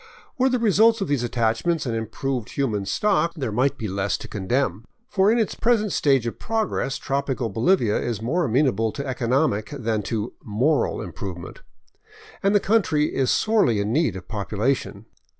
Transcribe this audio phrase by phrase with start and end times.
[0.35, 4.27] Were the results of these attachments an improved human stock, there might be less to
[4.27, 4.85] condemn.
[5.07, 10.01] For in its present stage of progress, tropical Bolivia is more amenable to economic than
[10.09, 11.59] to" moral" im provement;
[12.41, 15.05] and the country is sorely in need of population.